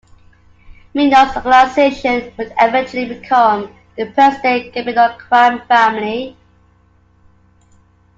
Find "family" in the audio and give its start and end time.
5.67-6.35